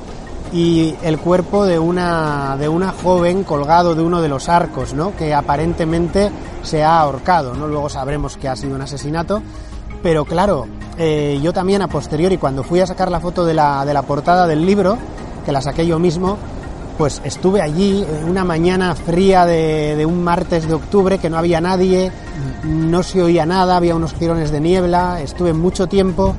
[0.51, 5.15] y el cuerpo de una, de una joven colgado de uno de los arcos, ¿no?
[5.15, 6.31] que aparentemente
[6.63, 7.53] se ha ahorcado.
[7.53, 7.67] ¿no?
[7.67, 9.41] Luego sabremos que ha sido un asesinato.
[10.01, 10.65] Pero claro,
[10.97, 14.03] eh, yo también a posteriori, cuando fui a sacar la foto de la, de la
[14.03, 14.97] portada del libro,
[15.45, 16.37] que la saqué yo mismo,
[16.97, 21.61] pues estuve allí una mañana fría de, de, un martes de octubre que no había
[21.61, 22.11] nadie,
[22.63, 26.35] no se oía nada, había unos girones de niebla, estuve mucho tiempo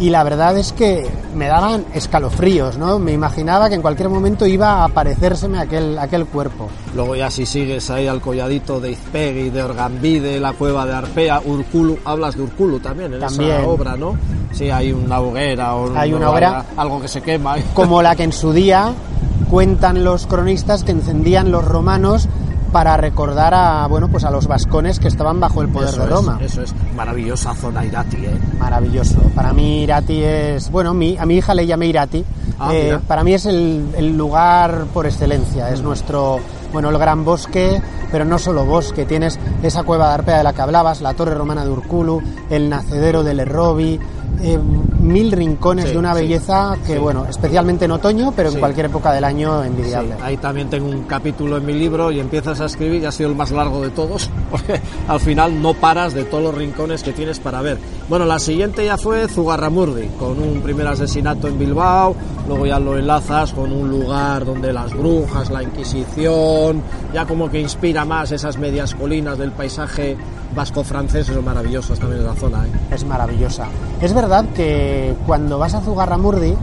[0.00, 2.98] y la verdad es que me daban escalofríos, ¿no?
[2.98, 6.68] Me imaginaba que en cualquier momento iba a aparecérseme aquel, aquel cuerpo.
[6.94, 11.40] Luego ya si sigues ahí al colladito de Izpegui, de Orgambide, la cueva de Arpea,
[11.44, 13.50] Urculu, hablas de Urculu también en también.
[13.52, 14.16] esa obra, ¿no?
[14.52, 17.56] Sí, hay una hoguera o hay una hoguera, algo que se quema.
[17.74, 18.92] Como la que en su día
[19.50, 22.28] cuentan los cronistas que encendían los romanos
[22.74, 26.06] para recordar a bueno pues a los vascones que estaban bajo el poder eso de
[26.08, 26.38] Roma.
[26.40, 28.36] Es, eso es maravillosa zona Irati, ¿eh?
[28.58, 29.20] Maravilloso.
[29.32, 32.24] Para mí Irati es bueno, mi, a mi hija le llamé Irati.
[32.58, 35.70] Ah, eh, para mí es el, el, lugar por excelencia.
[35.70, 36.40] Es nuestro
[36.72, 39.04] bueno el gran bosque, pero no solo bosque.
[39.04, 42.68] Tienes esa cueva de Arpea de la que hablabas, la torre romana de Urculu, el
[42.68, 44.00] nacedero del Errobi.
[44.42, 44.58] Eh,
[45.04, 46.98] mil rincones Sí, de una sí, belleza que, sí.
[46.98, 48.54] bueno, especialmente en otoño, pero Sí.
[48.56, 50.14] en cualquier época del año envidiable.
[50.16, 53.12] Sí, ahí también tengo un capítulo en mi libro y empiezas a escribir y ha
[53.12, 57.02] sido el más largo de todos, porque al final no paras de todos los rincones
[57.02, 57.78] que tienes para ver.
[58.08, 62.14] Bueno, la siguiente ya fue Zugarramurdi, con un primer asesinato en Bilbao,
[62.48, 67.60] luego ya lo enlazas con un lugar donde las brujas, la Inquisición, ya como que
[67.60, 70.16] inspira más esas medias colinas del paisaje
[70.54, 72.64] vasco-francés, son maravillosas también en la zona.
[72.66, 72.70] ¿eh?
[72.90, 73.66] es maravillosa.
[74.00, 76.54] Es verdad que cuando vas a Zugarramurdi,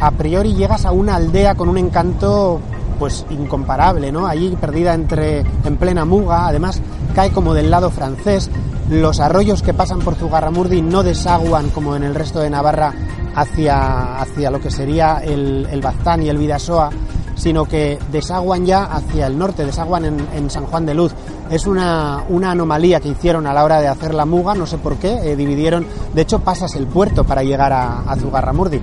[0.00, 2.60] a priori llegas a una aldea con un encanto
[2.98, 4.26] pues incomparable, ¿no?
[4.26, 6.80] Allí perdida entre en plena muga, además
[7.14, 8.50] cae como del lado francés.
[8.90, 12.94] Los arroyos que pasan por Zugarramurdi no desaguan como en el resto de Navarra
[13.34, 16.90] hacia, hacia lo que sería el, el Baztán y el Vidasoa,
[17.36, 21.12] sino que desaguan ya hacia el norte, desaguan en, en San Juan de Luz.
[21.50, 24.78] Es una, una, anomalía que hicieron a la hora de hacer la muga, no sé
[24.78, 28.80] por qué, eh, dividieron, de hecho pasas el puerto para llegar a, a Zugarramurdi.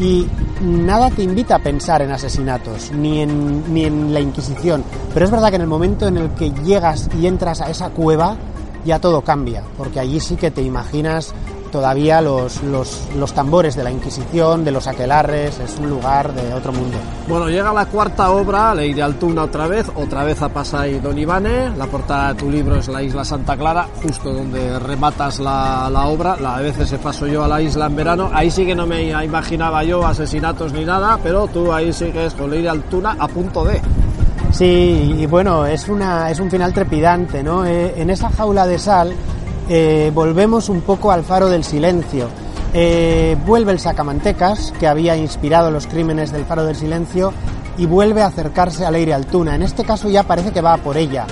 [0.00, 0.26] Y
[0.62, 5.30] nada te invita a pensar en asesinatos, ni en, ni en la Inquisición, pero es
[5.30, 8.36] verdad que en el momento en el que llegas y entras a esa cueva,
[8.84, 11.34] ya todo cambia, porque allí sí que te imaginas
[11.72, 16.54] todavía los, los, los, tambores de la Inquisición, de los aquelarres, es un lugar de
[16.54, 16.98] otro mundo.
[17.26, 21.18] Bueno, llega la cuarta obra, Ley de Altuna otra vez, otra vez a Pasay Don
[21.18, 25.88] Ivane, la portada de tu libro es la isla Santa Clara, justo donde rematas la,
[25.90, 28.74] la obra, la veces se paso yo a la isla en verano, ahí sí que
[28.74, 33.16] no me imaginaba yo asesinatos ni nada, pero tú ahí sigues con Ley de Altuna
[33.18, 33.80] a punto de...
[34.52, 37.64] Sí, y bueno, es, una, es un final trepidante, ¿no?
[37.64, 39.14] Eh, en esa jaula de sal
[39.74, 42.28] eh, volvemos un poco al faro del silencio.
[42.74, 47.32] Eh, vuelve el sacamantecas, que había inspirado los crímenes del faro del silencio,
[47.78, 49.54] y vuelve a acercarse a Leire Altuna.
[49.54, 51.24] En este caso ya parece que va por ella.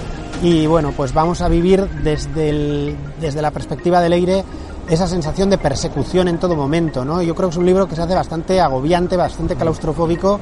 [0.43, 4.45] Y bueno, pues vamos a vivir desde, desde la perspectiva de Leire
[4.89, 7.21] esa sensación de persecución en todo momento, ¿no?
[7.21, 10.41] Yo creo que es un libro que se hace bastante agobiante, bastante claustrofóbico,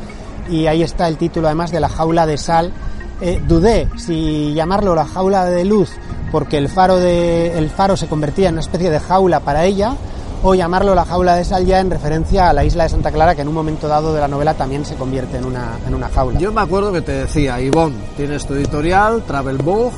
[0.49, 2.73] y ahí está el título además de La jaula de sal.
[3.21, 5.91] Eh, dudé si llamarlo La jaula de luz
[6.31, 9.95] porque el faro, de, el faro se convertía en una especie de jaula para ella,
[10.43, 13.35] o llamarlo la jaula de sal ya en referencia a la isla de Santa Clara,
[13.35, 16.09] que en un momento dado de la novela también se convierte en una, en una
[16.09, 16.39] jaula.
[16.39, 19.93] Yo me acuerdo que te decía, Ivonne, tienes tu editorial, Travel Book,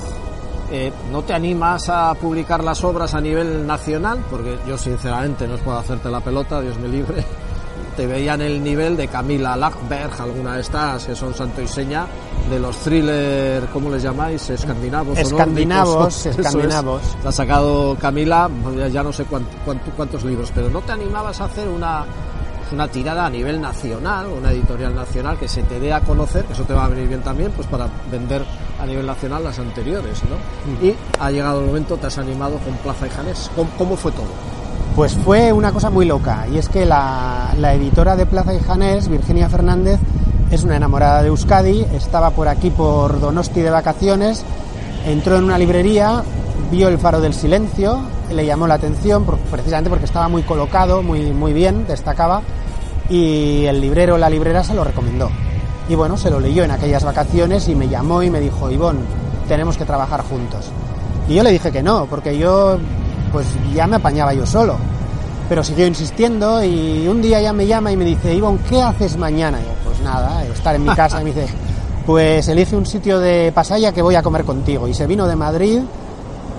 [0.72, 4.24] eh, ¿no te animas a publicar las obras a nivel nacional?
[4.30, 7.24] Porque yo sinceramente no os puedo hacerte la pelota, Dios me libre.
[7.96, 11.68] Te veía en el nivel de Camila Lackberg, alguna de estas que son santo y
[11.68, 12.06] seña,
[12.48, 14.48] de los thrillers, ¿cómo les llamáis?
[14.50, 15.18] Escandinavos.
[15.18, 17.02] Escandinavos, escandinavos.
[17.02, 17.26] Es.
[17.26, 18.48] Ha sacado Camila,
[18.90, 22.04] ya no sé cuánto, cuánto, cuántos libros, pero ¿no te animabas a hacer una,
[22.72, 26.52] una tirada a nivel nacional, una editorial nacional que se te dé a conocer, que
[26.52, 28.44] eso te va a venir bien también, pues para vender
[28.80, 30.36] a nivel nacional las anteriores, ¿no?
[30.36, 30.86] Mm.
[30.86, 33.50] Y ha llegado el momento, te has animado con Plaza y Janés.
[33.54, 34.59] ¿Cómo, cómo fue todo?
[35.00, 39.08] Pues fue una cosa muy loca, y es que la, editora de Plaza y Janés,
[39.08, 39.98] Virginia Fernández,
[40.50, 44.44] es una enamorada de Euskadi, estaba por aquí por Donosti de vacaciones,
[45.06, 46.22] entró en una librería,
[46.70, 47.98] vio el faro del silencio,
[48.30, 52.42] le llamó la atención precisamente porque estaba muy colocado, muy, muy bien, destacaba,
[53.08, 55.30] y el librero o la librera se lo recomendó.
[55.88, 58.98] Y bueno, se lo leyó en aquellas vacaciones y me llamó y me dijo, Ivón,
[59.48, 60.70] tenemos que trabajar juntos.
[61.26, 62.76] Y yo le dije que no, porque yo
[63.32, 64.76] pues ya me apañaba yo solo.
[65.48, 69.16] pero siguió insistiendo y un día ya me llama y me dice, Ivonne, ¿qué haces
[69.16, 69.58] mañana?
[69.60, 71.20] Y yo, pues nada, estar en mi casa.
[71.20, 71.48] Y me dice,
[72.06, 74.86] pues elige un sitio de Pasaya que voy a comer contigo.
[74.86, 75.80] Y se vino de Madrid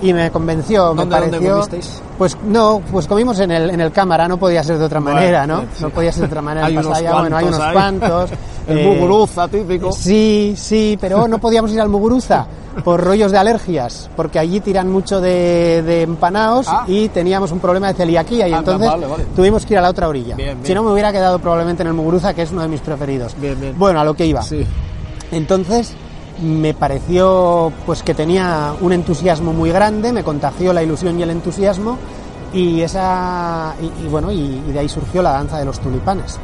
[0.01, 1.51] y me convenció, me ¿Dónde- dónde pareció...
[1.53, 2.01] comisteis?
[2.17, 5.47] Pues no, pues comimos en el, en el cámara, no podía ser de otra manera,
[5.47, 5.63] ¿no?
[5.79, 6.65] No podía ser de otra manera.
[6.67, 8.29] Hay en unos Pasaya, bueno, hay unos cuantos.
[8.71, 9.91] El eh, Muguruza típico.
[9.91, 12.45] Sí, sí, pero no podíamos ir al Muguruza
[12.83, 16.85] por rollos de alergias, porque allí tiran mucho de, de empanados Ah.
[16.87, 19.25] y teníamos un problema de celiaquía y entonces vale, vale.
[19.35, 20.35] tuvimos que ir a la otra orilla.
[20.35, 20.65] Bien, bien.
[20.65, 23.35] Si no me hubiera quedado probablemente en el Muguruza, que es uno de mis preferidos.
[23.39, 23.75] Bien.
[23.77, 24.41] Bueno, a lo que iba.
[24.41, 24.65] Sí.
[25.31, 25.93] Entonces
[26.41, 31.29] me pareció pues que tenía un entusiasmo muy grande, me contagió la ilusión y el
[31.29, 31.97] entusiasmo
[32.53, 36.39] y esa y, y bueno y, y de ahí surgió la danza de los tulipanes.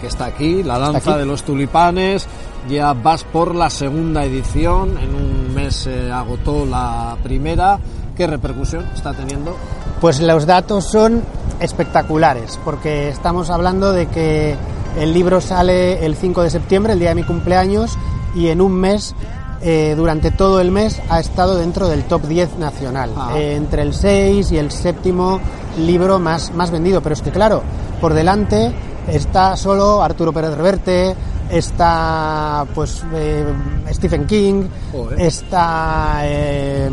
[0.00, 1.18] que está aquí, la danza aquí.
[1.20, 2.26] de los tulipanes.
[2.68, 7.78] Ya vas por la segunda edición, en un mes se agotó la primera.
[8.14, 9.56] ¿Qué repercusión está teniendo?
[10.00, 11.22] Pues los datos son
[11.58, 14.56] espectaculares, porque estamos hablando de que
[14.98, 17.96] el libro sale el 5 de septiembre, el día de mi cumpleaños,
[18.34, 19.14] y en un mes,
[19.62, 23.32] eh, durante todo el mes, ha estado dentro del top 10 nacional, Ah.
[23.36, 25.38] eh, entre el 6 y el séptimo
[25.78, 27.02] libro más, más vendido.
[27.02, 27.62] Pero es que, claro,
[28.00, 28.72] por delante
[29.08, 31.14] está solo Arturo Pérez Reverte,
[31.50, 33.44] está pues eh,
[33.92, 35.20] Stephen King, Joder.
[35.20, 36.88] está eh,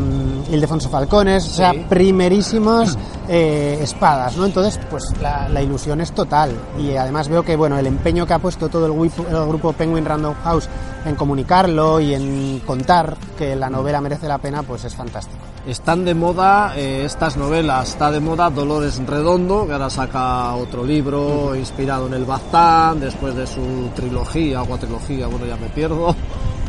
[0.52, 1.86] Ildefonso Falcones, o sea, Sí.
[1.88, 2.98] primerísimos
[3.30, 4.46] eh, espadas, ¿no?
[4.46, 8.34] Entonces, pues la, la ilusión es total y además veo que, bueno, el empeño que
[8.34, 10.70] ha puesto todo el, grupo- el grupo Penguin Random House
[11.06, 15.38] en comunicarlo y en contar que la novela merece la pena, pues es fantástico.
[15.68, 20.86] Están de moda eh, estas novelas, está de moda Dolores Redondo, que ahora saca otro
[20.86, 26.16] libro inspirado en el Baztán, después de su trilogía, o cuatrilogía, bueno, ya me pierdo.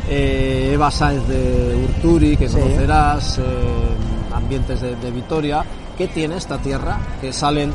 [0.09, 2.57] Eh, Eva Sáenz de Urturi, que Sí.
[2.59, 3.88] conocerás, eh,
[4.39, 5.63] ambientes de, de Vitoria.
[5.97, 6.97] ¿Qué tiene esta tierra?
[7.21, 7.71] Que salen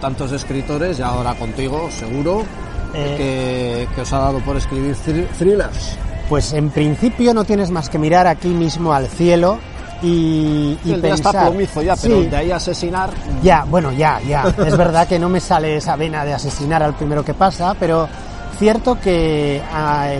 [0.00, 2.42] tantos escritores, y ahora contigo, seguro,
[2.94, 3.14] Eh.
[3.88, 5.96] que, que os ha dado por escribir thri- thrillers.
[6.28, 9.58] Pues en principio no tienes más que mirar aquí mismo al cielo
[10.02, 11.34] y, y el día pensar.
[11.34, 12.26] está plomizo ya, pero Sí.
[12.28, 13.10] de ahí asesinar,
[13.42, 14.44] Ya, bueno, ya, ya.
[14.66, 18.08] Es verdad que no me sale esa vena de asesinar al primero que pasa, pero
[18.58, 19.60] cierto que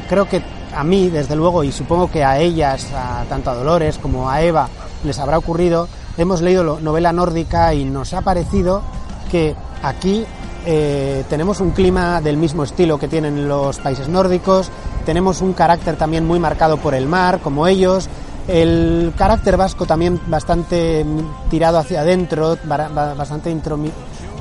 [0.08, 0.42] creo que
[0.74, 4.42] a mí, desde luego, y supongo que a ellas, a- tanto a Dolores como a
[4.42, 4.68] Eva,
[5.06, 5.88] les habrá ocurrido,
[6.18, 8.82] hemos leído novela nórdica y nos ha parecido
[9.30, 10.24] que aquí
[10.66, 14.70] eh, tenemos un clima del mismo estilo que tienen los países nórdicos,
[15.04, 18.08] tenemos un carácter también muy marcado por el mar, como ellos,
[18.48, 21.04] el carácter vasco también bastante
[21.50, 23.90] tirado hacia adentro, bastante intromi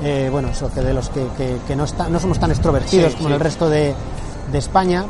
[0.04, 3.12] eh, bueno, eso que de los que, que- que no, está- no somos tan extrovertidos
[3.13, 3.34] Sí, como sí.
[3.36, 3.95] el resto de,
[4.51, 5.06] de España.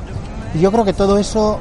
[0.53, 1.57] Y yo creo que todo eso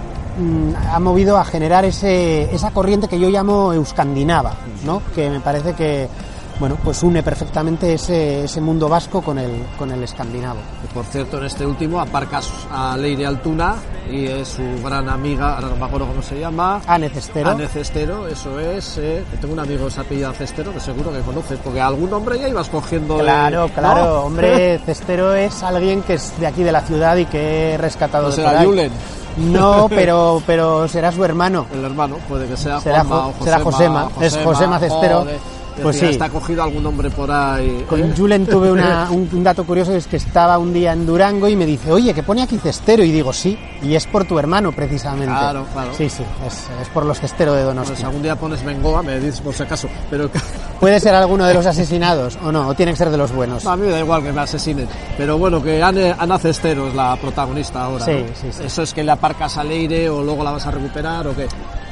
[0.90, 5.02] ha movido a generar ese, esa corriente que yo llamo euskandinava, ¿no?
[5.14, 6.08] que me parece que
[6.60, 10.60] bueno, pues une perfectamente ese, ese mundo vasco con el, con el escandinavo.
[10.92, 13.74] Por cierto, en este último aparcas a Leire Altuna
[14.08, 16.80] y es su gran amiga, ahora no me acuerdo cómo se llama.
[16.86, 17.50] Ane Cestero.
[17.50, 18.98] Ane Cestero, eso es.
[18.98, 22.38] eh, tengo un amigo que se apellida Cestero, que seguro que conoces, porque algún nombre
[22.38, 23.18] ya ibas cogiendo.
[23.18, 23.74] Claro, ¿no?
[23.74, 27.78] claro, hombre, Cestero es alguien que es de aquí de la ciudad y que he
[27.78, 28.62] rescatado No de será.
[28.64, 28.92] Julen,
[29.36, 31.66] No, pero, pero será su hermano.
[31.72, 35.18] el hermano, puede que sea Será Juanma Jo- o será Josema, es Josema Cestero.
[35.20, 35.38] joder.
[35.82, 36.06] Pues sí.
[36.06, 37.84] Está cogido algún nombre por ahí.
[37.88, 38.12] Con ¿eh?
[38.16, 41.56] Julen tuve una- un, un dato curioso, es que estaba un día en Durango y
[41.56, 44.72] me dice, oye, que pone aquí Cestero, y digo, sí, y es por tu hermano
[44.72, 45.26] precisamente.
[45.26, 45.90] Claro, claro.
[45.96, 47.96] Sí, sí, es, es por los Cestero de Pues Donosti.
[47.96, 49.88] si algún día pones Bengoa, me dices por si acaso.
[50.10, 50.30] Pero
[50.80, 52.68] ¿Puede ser alguno de los asesinados o no?
[52.68, 53.64] ¿O tiene que ser de los buenos?
[53.64, 54.86] No, a mí me da igual que me asesinen.
[55.16, 58.04] Pero bueno, que Ane- Ana Cestero es la protagonista ahora.
[58.04, 58.28] Sí, ¿no?
[58.40, 58.62] sí, sí.
[58.64, 61.46] ¿Eso es que le aparcas a Leire o luego la vas a recuperar o qué?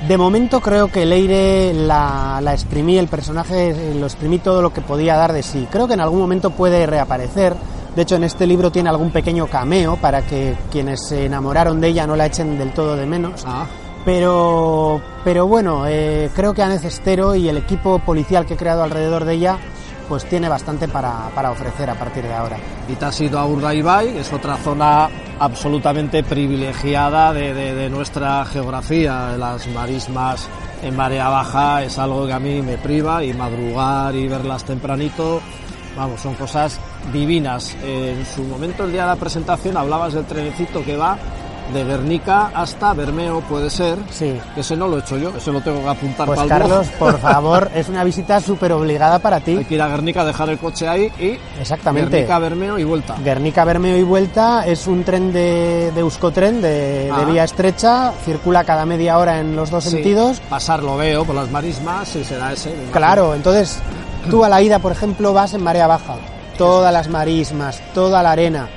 [0.09, 4.73] De momento creo que Leire la, la exprimí, el personaje eh, lo exprimí todo lo
[4.73, 5.67] que podía dar de sí.
[5.71, 7.55] Creo que en algún momento puede reaparecer.
[7.95, 11.89] De hecho, en este libro tiene algún pequeño cameo para que quienes se enamoraron de
[11.89, 13.45] ella no la echen del todo de menos.
[13.47, 13.67] Ah,
[14.05, 18.83] Pero, pero bueno, eh, creo que Anne Cestero y el equipo policial que he creado
[18.83, 19.59] alrededor de ella,
[20.09, 22.57] pues tiene bastante para, para ofrecer a partir de ahora.
[22.89, 25.09] y te has ido a Urdaibai, es otra zona
[25.45, 29.37] absolutamente privilegiada de, de- nuestra geografía.
[29.37, 30.49] Las marismas
[30.83, 35.41] en marea baja es algo que a mí me priva y madrugar y verlas tempranito,
[35.97, 36.79] vamos, son cosas
[37.13, 37.77] divinas.
[37.85, 41.19] En su momento, el día de la presentación, hablabas del trenecito que va
[41.73, 43.99] de Guernica hasta Bermeo, puede ser.
[44.11, 44.39] Sí.
[44.57, 46.63] Ese no lo he hecho yo, ese lo tengo que apuntar Pues para el.
[46.63, 49.65] Carlos, por favor, es una visita súper obligada para Hay ti.
[49.65, 52.11] que ir a Guernica, dejar el coche ahí y Exactamente.
[52.11, 53.15] Guernica, Bermeo y vuelta.
[53.23, 58.65] Guernica, Bermeo y vuelta es un tren de, de Euskotren de, de vía estrecha, circula
[58.65, 60.41] cada media hora en los dos Sí, sentidos.
[60.51, 62.73] Pasar lo veo por las marismas y será ese.
[62.93, 63.79] Claro, entonces
[64.31, 66.17] tú a la ida, por ejemplo, vas en marea baja
[66.59, 68.69] todas las marismas, toda la arena,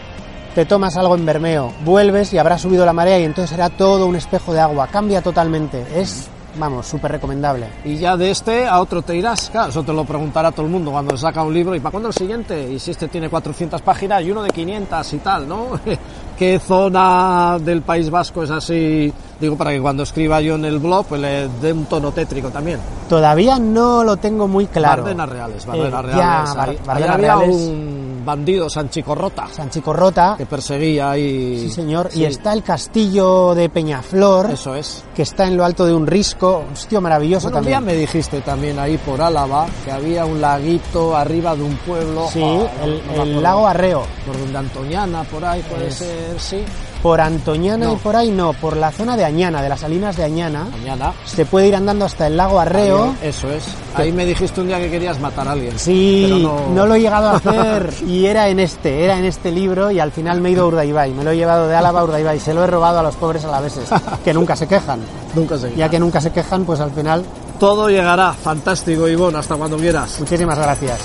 [0.56, 4.08] te tomas algo en Bermeo, vuelves y habrá subido la marea y entonces será todo
[4.08, 7.68] un espejo de agua, cambia totalmente, es vamos, súper recomendable.
[7.84, 9.50] Y ya de este a otro te irás.
[9.52, 11.76] Claro, eso te lo preguntará todo el mundo cuando saca un libro.
[11.76, 12.72] ¿Y para cuándo el siguiente?
[12.72, 15.68] Y si este tiene 400 páginas y uno de 500 y tal, ¿no?
[16.40, 19.12] ¿Qué zona del País Vasco es así?
[19.38, 22.48] Digo, para que cuando escriba yo en el blog, pues le dé un tono tétrico
[22.52, 22.80] también.
[23.10, 25.04] Todavía no lo tengo muy claro.
[25.04, 26.16] Bardenas Reales, Bardenas Eh, Reales.
[26.16, 27.56] ya, Bar- Ahí Bardenas había Reales.
[27.58, 27.95] un
[28.26, 31.60] bandido, Sanchicorrota, Sanchicorrota, que perseguía ahí...
[31.60, 35.04] sí señor, Sí, y está el castillo de Peñaflor, Eso es.
[35.16, 37.84] que está en lo alto de un risco, un sitio maravilloso Bueno, también.
[37.86, 42.28] me dijiste también ahí por Álava que había un laguito arriba de un pueblo.
[42.32, 44.04] Sí, Ah, el, no lago Arreo.
[44.26, 46.64] Por donde Antoñana, por ahí puede Es- ser, sí.
[47.06, 47.94] Por Antoñana No.
[47.94, 51.14] y por ahí no, por la zona de Añana, de las salinas de Añana, Mañana.
[51.24, 53.14] se puede ir andando hasta el lago Arreo.
[53.22, 53.64] Eso es.
[53.94, 55.78] Ahí me dijiste un día que querías matar a alguien.
[55.78, 56.62] Sí, Pero no...
[56.74, 60.00] no- lo he llegado a hacer y era en este, era en este libro y
[60.00, 62.40] al final me he ido a Urdaibai, me lo he llevado de Álava a Urdaibai,
[62.40, 63.88] se lo he robado a los pobres alaveses,
[64.24, 65.00] que nunca se quejan.
[65.36, 67.24] Nunca se Ya que nunca se quejan, pues al final,
[67.60, 68.34] Todo llegará.
[68.34, 70.20] Fantástico, Ivonne, hasta cuando quieras.
[70.20, 70.98] muchísimas gracias.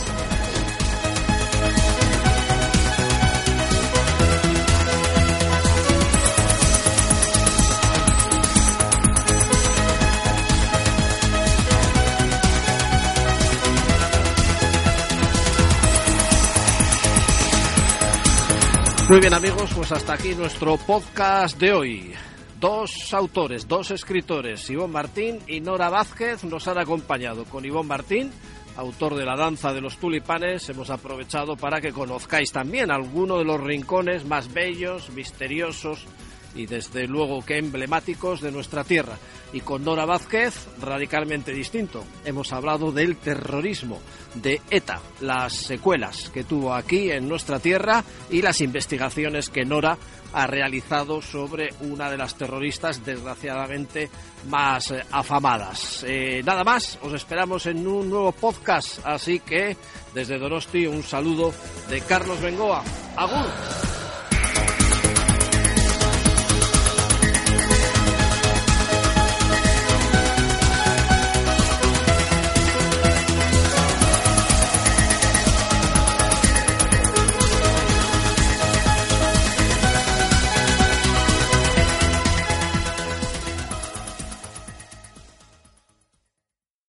[19.11, 22.13] Muy bien amigos, pues hasta aquí nuestro podcast de hoy.
[22.61, 27.45] Dos autores, dos escritores, Ivón Martín y Nora Vázquez, nos han acompañado.
[27.45, 28.31] Con Ivón Martín,
[28.77, 33.45] autor de La danza de los tulipanes, hemos aprovechado para que conozcáis también alguno de
[33.45, 36.07] los rincones más bellos, misteriosos
[36.55, 39.17] y desde luego que emblemáticos de nuestra tierra.
[39.53, 42.05] Y con Nora Vázquez, radicalmente distinto.
[42.25, 44.01] Hemos hablado del terrorismo,
[44.35, 49.99] de ETA, las secuelas que tuvo aquí en nuestra tierra y las investigaciones que Nora
[50.33, 54.11] ha realizado sobre una de las terroristas desgraciadamente
[54.49, 56.05] más eh, afamadas.
[56.07, 59.77] Eh, nada más, os esperamos en un nuevo podcast, así que
[60.15, 61.53] desde Donosti un saludo
[61.89, 62.85] de Carlos Bengoa.
[63.17, 64.00] Agur.